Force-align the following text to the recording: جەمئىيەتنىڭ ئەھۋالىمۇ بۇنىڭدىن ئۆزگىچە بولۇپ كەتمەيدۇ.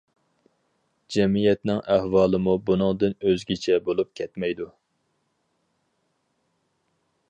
جەمئىيەتنىڭ 1.15 1.83
ئەھۋالىمۇ 1.95 2.57
بۇنىڭدىن 2.71 3.15
ئۆزگىچە 3.27 3.79
بولۇپ 3.91 4.13
كەتمەيدۇ. 4.21 4.71